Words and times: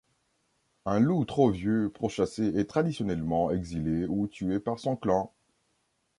Un 0.87 0.99
loup 0.99 1.25
trop 1.25 1.51
vieux 1.51 1.91
pour 1.93 2.09
chasser 2.09 2.47
est 2.57 2.67
traditionnellement 2.67 3.51
exilé 3.51 4.07
ou 4.07 4.27
tué 4.27 4.59
par 4.59 4.79
son 4.79 4.95
clan. 4.95 5.31